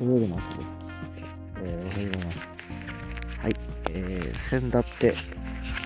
[0.00, 0.60] 土曜日の朝です。
[1.56, 2.38] えー、おはようございます。
[3.38, 3.56] はい、
[3.90, 5.14] えー、先だって、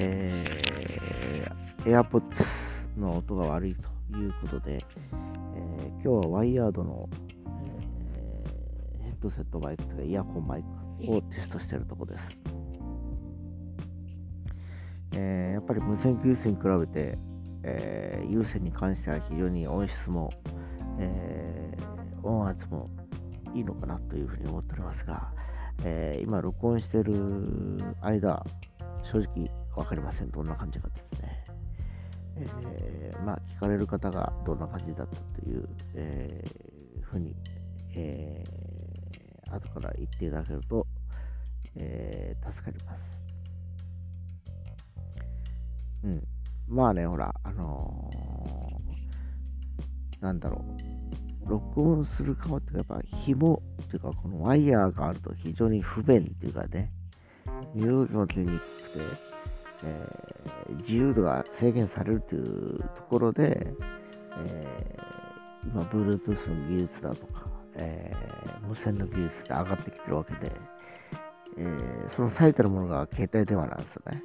[0.00, 2.44] えー、AirPods
[2.98, 3.76] の音が悪い
[4.10, 7.08] ということで、えー、今日はワイヤードの、
[8.98, 10.64] えー、ヘッドセットマイクとかイヤホンマイ
[11.06, 12.42] クをテストしているところです。
[15.12, 17.16] えー、やっぱり無線給水に比べて、
[17.62, 20.32] えー、有線に関しては非常に音質も、
[20.98, 22.90] えー、音圧も
[23.54, 25.32] いいのかなというふうに思っておりますが、
[25.84, 27.14] えー、今録音している
[28.00, 28.44] 間、
[29.02, 30.30] 正直わかりません。
[30.30, 31.44] どんな感じかですね。
[32.36, 37.34] えー、まあ、聞かれる方がどんな感じだったという、えー、ふうに、
[37.94, 40.86] えー、後から言っていただけると、
[41.76, 43.04] えー、助かります。
[46.04, 46.22] うん。
[46.68, 50.89] まあね、ほら、あのー、なんだろう。
[51.50, 56.92] 録音する側ってやっぱ紐っていうかこのワイヤーがあると非常に不便っていうかね、
[57.74, 58.98] 身動きも取りにくくて、
[59.84, 63.66] えー、自由度が制限されるというところで、
[64.44, 70.52] えー、今、Bluetooth の技術だとか、えー、無線の技術で上がってきてるわけで、
[71.58, 74.22] えー、その最たるものが携帯電話なんですよね。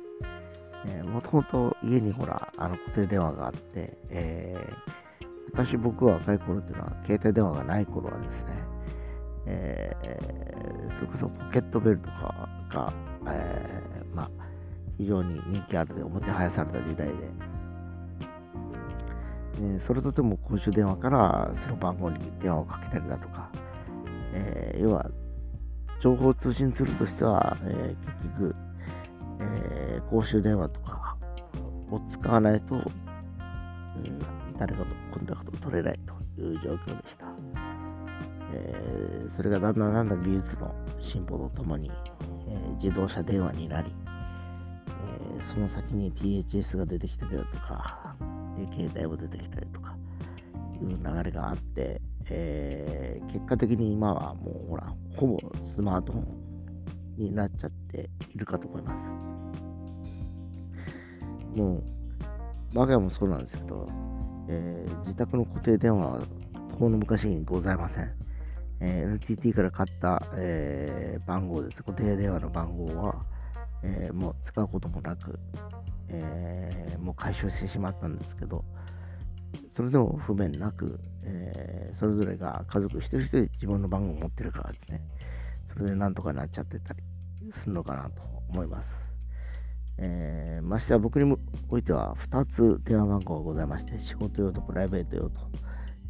[1.12, 5.05] もともと家にほら、あの固定電話があって、えー、
[5.56, 8.50] 昔僕が若い頃っていうのは、携帯電話がない頃はですね、
[9.46, 12.94] えー、それこそポケットベルとかが、
[13.28, 14.30] えー、まあ、
[14.98, 17.14] 非常に人気あるで、表はやされた時代で、
[19.60, 23.50] えー、それとても公衆電話からその番号に電話をかけたりだとか、
[24.34, 25.10] えー、要は、
[26.02, 28.56] 情報通信ツールとしては、えー、結局、
[29.40, 31.16] えー、公衆電話とか
[31.90, 34.20] を使わないと、うん、
[34.58, 37.26] 誰かとコンタク取れないという状況でした。
[38.54, 41.92] えー、それがだんだんだんだん技術の進歩とともに、
[42.48, 43.92] えー、自動車電話になり、
[45.40, 48.16] えその先に PHS が出てきたりだとか、
[48.78, 49.98] 携帯も出てきたりとか
[50.82, 52.00] いう流れがあって、
[52.30, 55.40] え結果的に今はもうほら、ほぼ
[55.76, 56.26] スマートフォン
[57.18, 59.04] になっちゃっているかと思います。
[61.56, 61.84] もう、
[62.76, 63.90] 我が家もそうなんですけど、
[64.48, 66.22] えー、自宅の固定電話は
[66.80, 68.12] 遠の昔にございません。
[68.80, 71.84] えー、NTT から買った、えー、番号です。
[71.84, 73.26] 固定電話の番号は、
[73.84, 75.40] え、もう使うこともなく、
[76.10, 78.66] えもう解消してしまったんですけど、
[79.70, 85.02] それでも不便なく、えそれぞれが家族一人一人自分の番号を持ってるからですね、
[85.74, 87.04] それでなんとかなっちゃってたり
[87.52, 89.15] するのかなと思います。
[89.98, 91.38] えー、ましては僕に
[91.70, 95.42] おいては2つ電話番号がございまして、仕事用とプライベート用と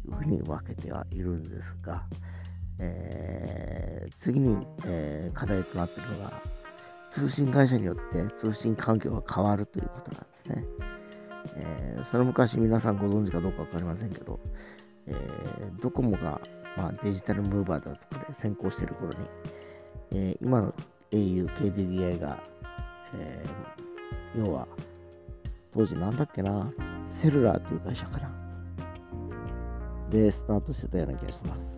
[0.06, 2.04] いうふうに分けてはいるんですが、
[2.78, 6.42] えー、次に、えー、課題となっているのが、
[7.10, 10.64] 通信会社によって通信環境が変わるということなんですね。
[11.56, 14.38] えー、その昔皆さんご存知かどうか分かりませんけど、
[15.06, 16.40] えー、ドコモが、
[16.76, 19.16] まあ、デジタルムーバーだとかで先行している頃に、
[20.12, 20.74] えー、今の
[21.12, 22.42] au、KDDI が、
[23.14, 24.66] えー、要は、
[25.74, 26.72] 当時なんだっけな、
[27.22, 28.30] セルラーという会社かな。
[30.10, 31.76] で、スタートしてたような気がします。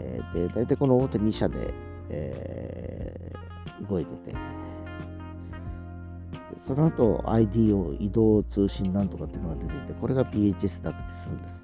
[0.00, 1.72] えー、で、大体この大手2社で、
[2.10, 4.36] えー、動いてて、
[6.66, 11.58] その後 IDO 移動通信なんとかっていうのが出ていて、これが PHS だったりするんですね。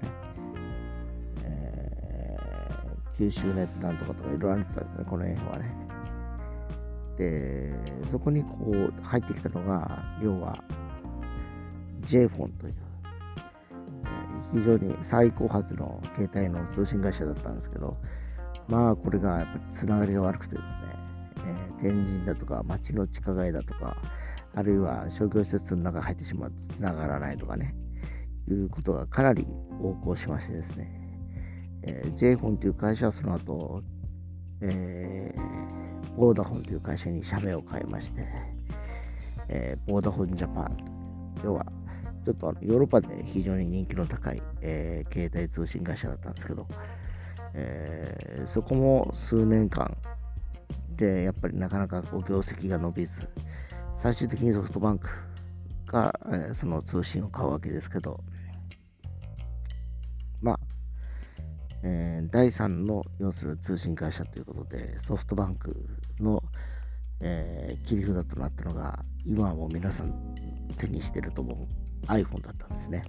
[1.43, 5.90] えー、九州ネットなんとかとかいろいろあったんですね、この辺はね。
[7.21, 7.71] で、
[8.09, 10.57] そこにこう入ってきたのが、要は
[12.07, 12.75] j フォンという、
[14.53, 17.95] 非常に最高発の携帯の通信会社だったんですけど、
[18.67, 20.69] まあこれがやっぱりつながりが悪くてですね、
[21.81, 23.97] えー、天神だとか街の地下街だとか、
[24.55, 27.75] あるいは商業施設の中に入ってしまうとつながらないとかね、
[28.49, 29.45] いうことがかなり
[29.79, 30.91] 横行しましてですね、
[31.83, 33.83] えー、j フォンという会社はその後、
[34.61, 38.27] えー、ボーダフォンという会社に社名を変えまして、
[39.47, 40.77] えー、ボーダフォンジャパン。
[41.43, 41.65] 要は、
[42.25, 46.67] ちょっとあのヨーロッパで非常に人気の高い、えー、携帯通信会社だったんですけど、
[47.53, 49.95] えー、そこも数年間
[50.95, 53.11] で、やっぱりなかなかこう業績が伸びず、
[54.03, 55.07] 最終的にソフトバンク
[55.87, 58.19] が、えー、その通信を買うわけですけど、
[60.41, 60.59] まあ、
[61.83, 65.75] えー、第3の要する通信会社ということで、ソフトバンク
[66.19, 66.43] の、
[67.19, 70.35] えー、切り札となったのが、今はもう皆さん
[70.77, 73.03] 手にしてると思う iPhone だったんですね。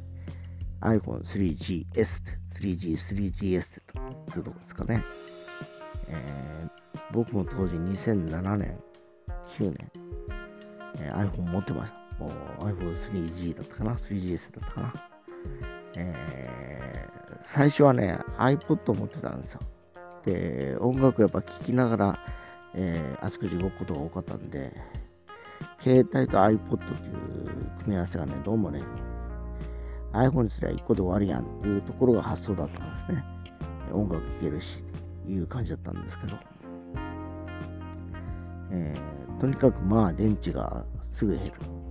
[0.80, 1.86] iPhone3GS、
[2.60, 3.64] 3G、3GS
[4.32, 5.04] というとこですかね。
[6.08, 8.78] えー、僕も当時2007年、
[9.58, 9.90] 9年、
[10.98, 12.02] えー、iPhone 持ってました。
[12.64, 14.94] iPhone3G だったかな ?3GS だったかな？
[15.96, 19.60] えー、最初はね、iPod 持ってたんですよ。
[20.24, 22.18] で、音楽やっぱ聴きながら、
[22.74, 24.72] えー、あちこち動くことが多かったんで、
[25.80, 28.82] 携帯と iPod っていう組み合わせがね、どうもね、
[30.12, 33.24] iPhone にすれば1個で終わりやんっていうところが発想だったんですね。
[33.92, 34.82] 音楽聴けるし、
[35.28, 36.36] いう感じだったんですけど、
[38.70, 40.84] えー、とにかくまあ電池が
[41.14, 41.81] すぐ減る。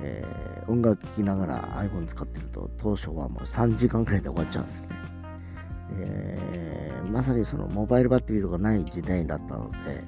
[0.00, 4.88] えー、音楽聴きながら iPhone 使ってると、当初はもう3時間くらいで終わっちゃうんですね。
[6.00, 10.04] えー、まさにそのモバイルバッテリーとかない時代だったので、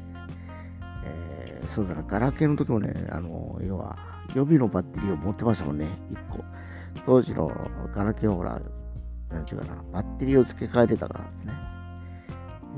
[1.04, 3.96] えー、そうだな、ガラケーの時もね、あの、要は
[4.34, 6.44] 予備のバッテリーを持ってましたもんね、1個。
[7.06, 7.50] 当時の
[7.94, 8.60] ガラケーはほら、
[9.30, 11.52] なんちゅうかな、バッテリーを付け替えてたからですね。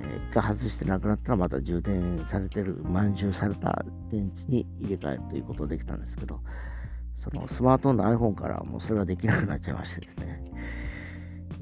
[0.01, 6.41] えー、一回外してなくなったらまた充電されてる、満充された電池に入れ替えるということができたんですけど、
[7.23, 10.43] そのスマートフォンの iPhone からもうそれができなくなっちゃいましてですね。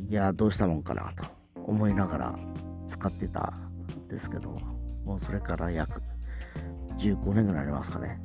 [0.09, 1.25] いや、どうしたもんかなと
[1.67, 2.39] 思いながら
[2.89, 3.53] 使ってた
[4.03, 4.59] んですけど、
[5.05, 6.01] もうそれから約
[6.99, 8.19] 15年ぐらいありますかね。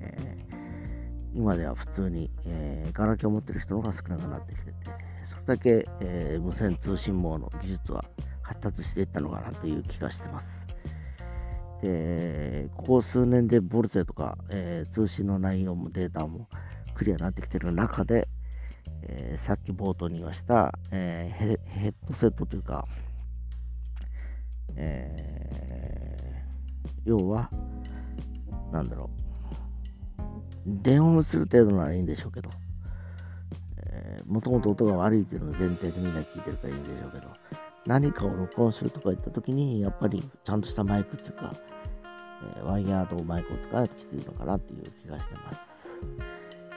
[0.00, 4.72] えー、今では普通に、えー、ガラケーを持ってる人の方が少なくなってきてて、
[5.28, 8.06] それだけ、えー、無線通信網の技術は
[8.40, 10.48] 発達していったのかなという気がしてます。
[11.82, 16.48] で、ここ数年でボルテとか、えー、通信の内容もデータも
[16.94, 18.28] クリアになってきてる中で、
[19.02, 22.86] えー、さっき冒頭に言いました、えー、ヘッドセットというか、
[24.76, 26.44] え
[27.04, 27.50] 要は、
[28.72, 29.26] なんだろう、
[30.66, 32.50] 電話をする程度ならいいんでしょうけど、
[34.26, 37.28] もともと音が悪いっていうのを前提でみんな聞いてるからいいんでしょうけど、
[37.86, 41.54] 何かを録音するとか言った時に、やっぱりちゃんとしたマイクっていうか、
[42.56, 45.58] えー、ワイヤーとマイクを使わないときついのかなっていう気がしてます。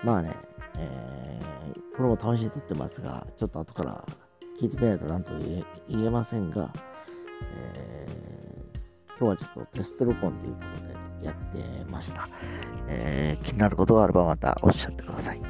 [0.03, 0.35] まあね、
[0.77, 4.05] えー、これも試しに撮ってますが、ちょっと後から
[4.61, 5.31] 聞いてみないと何と
[5.87, 6.71] 言えませんが、
[7.75, 12.29] えー、今日はちょっとテスト録音ということでやってました。
[12.87, 15.48] えー、気になることがあればまたおっしゃってください。